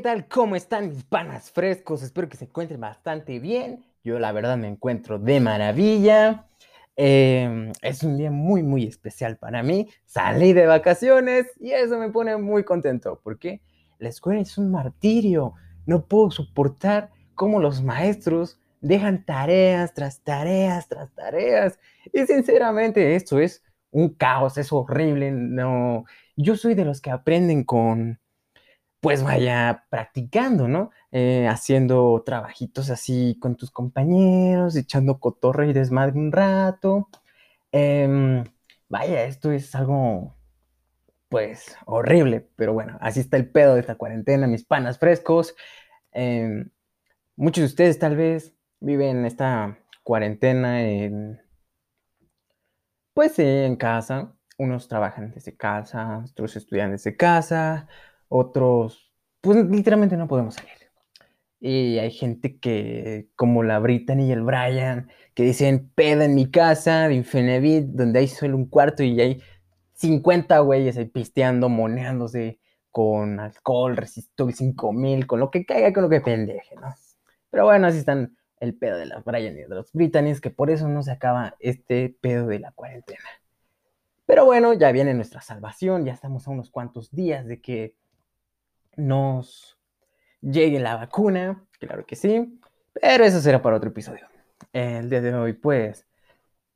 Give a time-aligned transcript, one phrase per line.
[0.00, 0.28] ¿qué tal?
[0.28, 2.02] ¿Cómo están mis panas frescos?
[2.02, 3.84] Espero que se encuentren bastante bien.
[4.02, 6.46] Yo la verdad me encuentro de maravilla.
[6.96, 9.90] Em, es un día muy, muy especial para mí.
[10.06, 13.60] Salí de vacaciones y eso me pone muy contento porque
[13.98, 15.52] la escuela es un martirio.
[15.84, 21.78] No puedo soportar cómo los maestros dejan tareas tras tareas tras tareas.
[22.14, 25.30] Y sinceramente esto es un caos, es horrible.
[25.30, 28.18] No, yo soy de los que aprenden con
[29.00, 30.90] pues vaya practicando, ¿no?
[31.10, 37.08] Eh, haciendo trabajitos así con tus compañeros, echando cotorre y desmadre un rato.
[37.72, 38.44] Em,
[38.88, 40.36] vaya, esto es algo,
[41.28, 45.54] pues, horrible, pero bueno, así está el pedo de esta cuarentena, mis panas frescos.
[46.12, 46.70] Em,
[47.36, 51.40] muchos de ustedes tal vez viven esta cuarentena en,
[53.14, 54.34] pues, en casa.
[54.58, 57.88] Unos trabajan desde casa, otros estudian desde casa,
[58.30, 60.70] otros, pues literalmente no podemos salir.
[61.58, 66.50] Y hay gente que, como la Brittany y el Brian, que dicen peda en mi
[66.50, 69.42] casa de Infinevit, donde hay solo un cuarto y hay
[69.92, 76.08] 50 güeyes ahí pisteando, moneándose con alcohol, resistor 5000, con lo que caiga, con lo
[76.08, 76.94] que pendeje, ¿no?
[77.50, 80.70] Pero bueno, así están el pedo de las Brian y de los Britannies, que por
[80.70, 83.28] eso no se acaba este pedo de la cuarentena.
[84.24, 87.96] Pero bueno, ya viene nuestra salvación, ya estamos a unos cuantos días de que
[89.00, 89.78] nos
[90.40, 92.60] llegue la vacuna, claro que sí,
[92.92, 94.26] pero eso será para otro episodio.
[94.72, 96.06] El día de hoy, pues,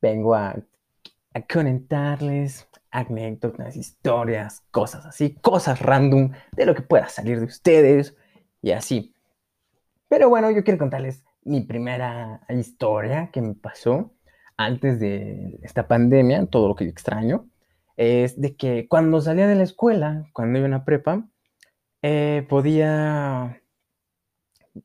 [0.00, 0.56] vengo a,
[1.34, 8.16] a comentarles anécdotas, historias, cosas así, cosas random de lo que pueda salir de ustedes
[8.60, 9.14] y así.
[10.08, 14.12] Pero bueno, yo quiero contarles mi primera historia que me pasó
[14.56, 17.48] antes de esta pandemia, todo lo que yo extraño,
[17.96, 21.26] es de que cuando salía de la escuela, cuando iba a una prepa,
[22.02, 23.62] eh, podía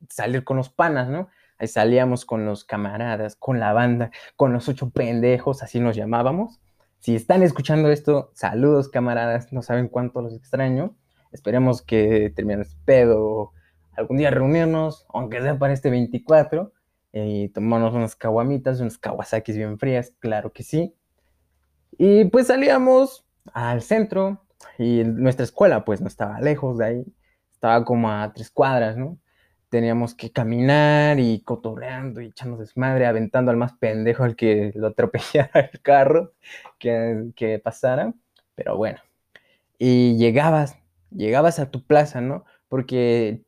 [0.09, 1.29] salir con los panas, ¿no?
[1.57, 6.59] Ahí salíamos con los camaradas, con la banda, con los ocho pendejos, así nos llamábamos.
[7.00, 10.95] Si están escuchando esto, saludos camaradas, no saben cuánto los extraño.
[11.31, 13.53] Esperemos que termine este pedo,
[13.95, 16.72] algún día reunirnos, aunque sea para este 24,
[17.13, 20.95] y tomarnos unas caguamitas, unas kawasakis bien frías, claro que sí.
[21.97, 24.45] Y pues salíamos al centro,
[24.78, 27.06] y nuestra escuela pues no estaba lejos de ahí,
[27.51, 29.18] estaba como a tres cuadras, ¿no?
[29.69, 34.88] Teníamos que caminar y cotorreando y echando desmadre, aventando al más pendejo al que lo
[34.88, 36.34] atropellara el carro
[36.79, 38.13] que, que pasara,
[38.56, 39.00] pero bueno.
[39.78, 40.78] Y llegabas,
[41.12, 42.45] llegabas a tu plaza, ¿no?
[42.69, 43.44] Porque,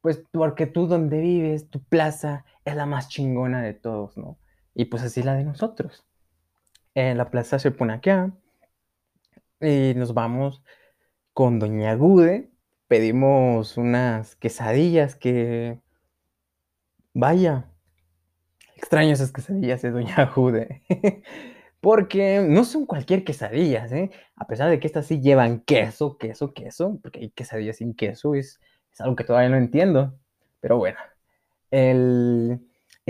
[0.00, 4.38] pues, porque tú donde vives, tu plaza es la más chingona de todos, ¿no?
[4.74, 6.04] Y pues así la de nosotros.
[6.94, 8.32] En la plaza se pone acá,
[9.60, 10.62] y nos vamos
[11.32, 12.50] con Doña Gude.
[12.88, 15.80] Pedimos unas quesadillas que,
[17.14, 17.70] vaya,
[18.76, 20.82] extraño esas quesadillas de Doña Gude.
[21.80, 24.10] porque no son cualquier quesadillas, ¿eh?
[24.36, 28.34] A pesar de que estas sí llevan queso, queso, queso, porque hay quesadillas sin queso,
[28.34, 28.60] es,
[28.92, 30.18] es algo que todavía no entiendo.
[30.60, 30.98] Pero bueno,
[31.70, 32.60] el,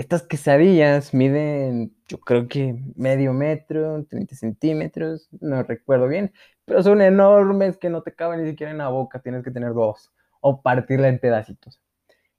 [0.01, 6.33] estas quesadillas miden, yo creo que medio metro, 30 centímetros, no recuerdo bien,
[6.65, 9.73] pero son enormes que no te caben ni siquiera en la boca, tienes que tener
[9.73, 11.79] dos o partirla en pedacitos.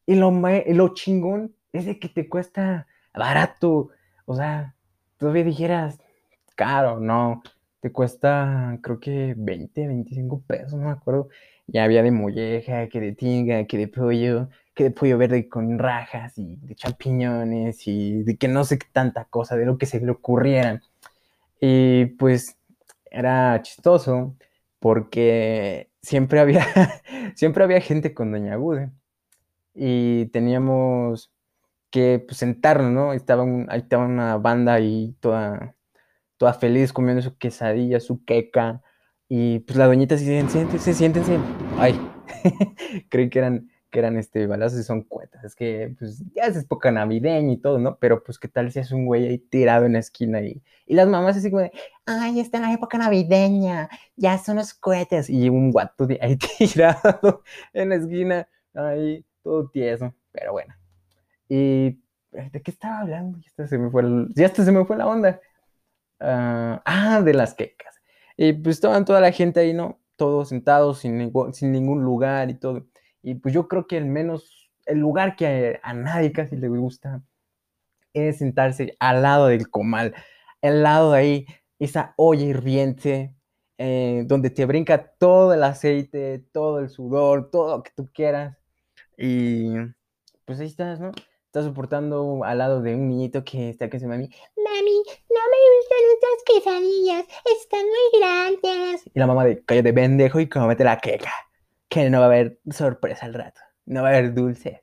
[0.06, 3.90] Y lo, lo chingón es de que te cuesta barato,
[4.26, 4.74] o sea,
[5.16, 6.00] todavía dijeras
[6.56, 7.44] caro, no,
[7.82, 11.28] te cuesta creo que 20, 25 pesos, no me acuerdo.
[11.66, 15.78] Ya había de molleja, que de tinga, que de pollo, que de pollo verde con
[15.78, 19.86] rajas y de champiñones y de que no sé qué tanta cosa, de lo que
[19.86, 20.82] se le ocurrieran.
[21.60, 22.56] Y pues
[23.10, 24.36] era chistoso
[24.80, 26.64] porque siempre había,
[27.36, 28.90] siempre había gente con Doña Gude
[29.74, 31.32] y teníamos
[31.90, 33.12] que pues, sentarnos, ¿no?
[33.12, 35.74] Estaba ahí estaba una banda ahí toda,
[36.42, 38.82] toda feliz comiendo su quesadilla, su queca
[39.28, 41.38] y pues la doñita dice, siéntense, siéntense.
[41.78, 41.96] Ay,
[43.08, 45.44] creí que eran que eran este, balazos y son cuetas.
[45.44, 47.96] Es que, pues, ya es época navideña y todo, ¿no?
[48.00, 50.94] Pero, pues, ¿qué tal si es un güey ahí tirado en la esquina y, y
[50.94, 51.70] las mamás así como de,
[52.06, 55.30] ay, está en la época navideña, ya son los cohetes.
[55.30, 60.74] Y un guato de ahí tirado en la esquina, ahí, todo tieso, pero bueno.
[61.48, 62.00] Y,
[62.32, 63.38] ¿de qué estaba hablando?
[63.56, 64.02] Ya se me fue,
[64.34, 65.40] ya hasta se me fue la onda.
[66.22, 68.00] Ah, ah de las quecas.
[68.36, 70.00] Y pues estaban toda la gente ahí, ¿no?
[70.16, 72.86] Todos sentados sin, ningún lugar y todo.
[73.22, 77.22] Y pues yo creo que el menos, el lugar que a, nadie casi le gusta
[78.14, 80.14] es sentarse al lado del comal,
[80.62, 81.46] al lado de ahí,
[81.78, 83.34] esa olla hirviente,
[83.78, 88.56] eh, donde te brinca todo el aceite, todo el sudor, todo lo que tú quieras.
[89.16, 89.72] Y
[90.44, 91.12] pues ahí estás, ¿no?
[91.46, 94.24] Estás soportando al lado de un niñito que está que se mami,
[94.56, 94.96] mami,
[95.28, 97.24] no me gustan estas quesadillas,
[97.60, 99.02] están muy grandes.
[99.12, 101.32] Y la mamá de cállate pendejo y cómete la queca,
[101.88, 104.82] que no va a haber sorpresa al rato, no va a haber dulce.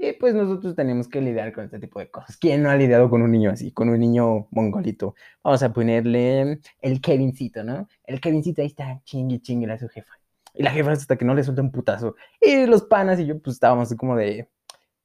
[0.00, 2.36] Y pues nosotros tenemos que lidiar con este tipo de cosas.
[2.36, 5.16] ¿Quién no ha lidiado con un niño así, con un niño mongolito?
[5.42, 7.88] Vamos a ponerle el Kevincito, ¿no?
[8.04, 10.12] El Kevincito ahí está, chingui, chingui, a su jefa.
[10.54, 12.14] Y la jefa hasta que no le suelta un putazo.
[12.40, 14.48] Y los panas y yo pues estábamos como de,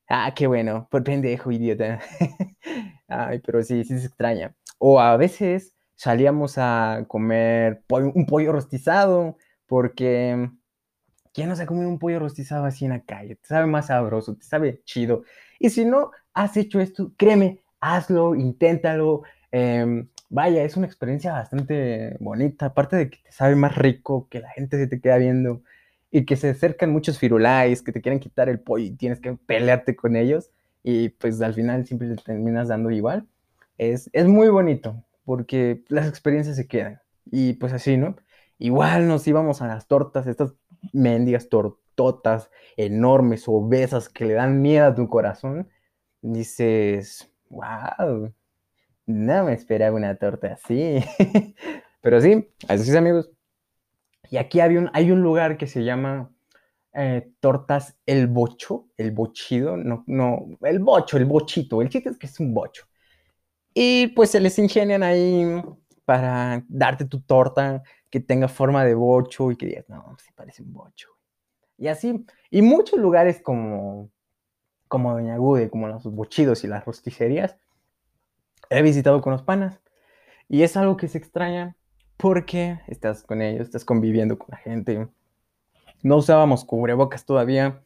[0.08, 2.00] ah, qué bueno, por pendejo, idiota.
[3.08, 4.56] Ay, pero sí, sí se extraña.
[4.78, 9.38] O a veces salíamos a comer un pollo rostizado
[9.68, 10.50] porque
[11.34, 13.36] ¿Quién no se ha comido un pollo rostizado así en la calle?
[13.36, 15.24] Te sabe más sabroso, te sabe chido.
[15.60, 19.24] Y si no has hecho esto, créeme, hazlo, inténtalo.
[19.52, 22.68] Em, vaya, es una experiencia bastante bonita.
[22.68, 25.64] Aparte de que te sabe más rico, que la gente se te queda viendo
[26.12, 29.34] y que se acercan muchos firulais que te quieren quitar el pollo y tienes que
[29.34, 30.52] pelearte con ellos.
[30.84, 33.28] Y pues al final siempre te terminas dando igual.
[33.80, 37.02] Es, es muy bonito porque las experiencias se quedan.
[37.26, 38.16] Y pues así, ¿no?
[38.60, 40.54] Igual nos íbamos a las tortas, estas
[40.92, 45.70] mendigas tortotas enormes, obesas, que le dan miedo a tu corazón,
[46.22, 48.34] dices, wow,
[49.06, 51.04] no me esperaba una torta así.
[52.02, 53.32] Pero sí, así es amigos.
[54.30, 56.32] Y aquí hay un, lugar que se llama
[56.94, 62.18] eh, Tortas El Bocho, el bochido, no, no, el bocho, el bochito, el chiste es
[62.18, 62.86] que es un bocho.
[63.74, 65.62] Y pues se les ingenian ahí
[66.06, 70.62] para darte tu torta que tenga forma de bocho y que digas, no, sí parece
[70.62, 71.10] un bocho.
[71.78, 74.12] Y así, y muchos lugares como,
[74.88, 77.58] como Doña Gude, como los bochidos y las rosticerías,
[78.70, 79.82] he visitado con los panas.
[80.48, 81.76] Y es algo que se extraña
[82.18, 85.10] porque estás con ellos, estás conviviendo con la gente.
[86.04, 87.84] No usábamos cubrebocas todavía.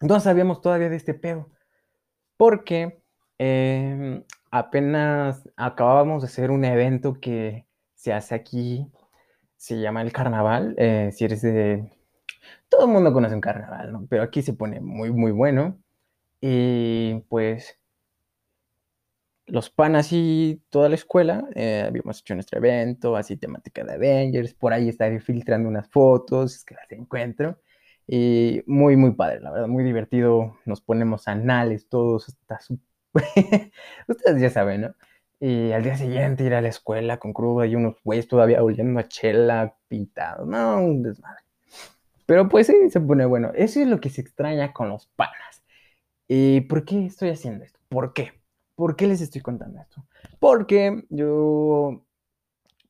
[0.00, 1.48] No sabíamos todavía de este pedo.
[2.36, 3.02] Porque
[3.38, 8.86] em, apenas acabábamos de hacer un evento que se hace aquí
[9.56, 10.74] se llama el carnaval.
[10.78, 11.90] Eh, si eres de...
[12.68, 14.06] Todo el mundo conoce un carnaval, ¿no?
[14.08, 15.80] Pero aquí se pone muy, muy bueno.
[16.40, 17.78] Y pues
[19.46, 24.54] los panas y toda la escuela eh, habíamos hecho nuestro evento, así temática de Avengers.
[24.54, 27.60] Por ahí estaré filtrando unas fotos que las encuentro.
[28.06, 30.58] Y muy, muy padre, la verdad, muy divertido.
[30.66, 32.58] Nos ponemos anales todos, está
[34.08, 34.94] Ustedes ya saben, ¿no?
[35.40, 39.00] Y al día siguiente ir a la escuela con cruda y unos güeyes todavía oliendo
[39.00, 40.46] a chela pintado.
[40.46, 41.42] No, un desmadre.
[42.26, 43.50] Pero pues sí, se pone bueno.
[43.54, 45.64] Eso es lo que se extraña con los panas.
[46.28, 47.80] ¿Y por qué estoy haciendo esto?
[47.88, 48.32] ¿Por qué?
[48.74, 50.06] ¿Por qué les estoy contando esto?
[50.38, 52.04] Porque yo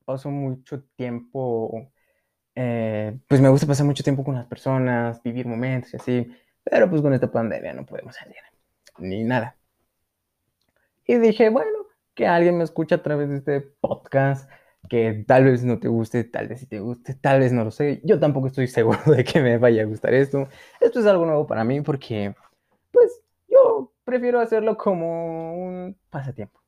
[0.05, 1.91] paso mucho tiempo,
[2.55, 6.31] eh, pues me gusta pasar mucho tiempo con las personas, vivir momentos y así,
[6.63, 8.37] pero pues con esta pandemia no podemos salir
[8.99, 9.57] ni nada.
[11.05, 11.69] Y dije, bueno,
[12.13, 14.49] que alguien me escucha a través de este podcast,
[14.89, 17.71] que tal vez no te guste, tal vez sí te guste, tal vez no lo
[17.71, 18.01] sé.
[18.03, 20.47] Yo tampoco estoy seguro de que me vaya a gustar esto.
[20.79, 22.35] Esto es algo nuevo para mí porque,
[22.91, 26.61] pues, yo prefiero hacerlo como un pasatiempo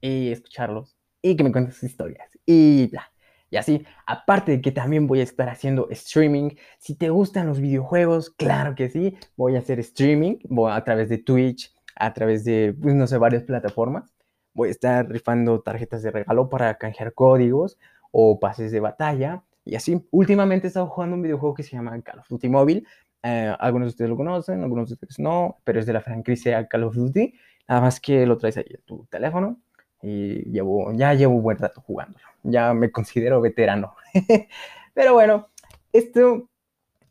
[0.00, 3.08] y escucharlos y que me cuenten sus historias y bla.
[3.50, 7.60] Y así, aparte de que también voy a estar haciendo streaming, si te gustan los
[7.60, 12.44] videojuegos, claro que sí, voy a hacer streaming voy a través de Twitch, a través
[12.44, 14.12] de, pues, no sé, varias plataformas
[14.54, 17.78] voy a estar rifando tarjetas de regalo para canjear códigos
[18.10, 19.42] o pases de batalla.
[19.64, 22.84] Y así, últimamente he estado jugando un videojuego que se llama Call of Duty Mobile.
[23.22, 26.66] Eh, algunos de ustedes lo conocen, algunos de ustedes no, pero es de la franquicia
[26.66, 27.34] Call of Duty.
[27.68, 29.60] Nada más que lo traes ahí en tu teléfono
[30.02, 32.24] y llevo, ya llevo buen rato jugándolo.
[32.42, 33.94] Ya me considero veterano.
[34.94, 35.48] pero bueno,
[35.92, 36.48] esto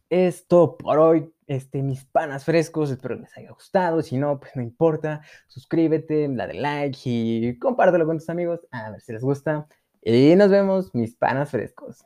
[0.09, 2.91] es todo por hoy este, mis panas frescos.
[2.91, 4.01] Espero les haya gustado.
[4.01, 5.21] Si no, pues no importa.
[5.47, 8.61] Suscríbete, dale like y compártelo con tus amigos.
[8.71, 9.67] A ver si les gusta.
[10.01, 12.05] Y nos vemos, mis panas frescos.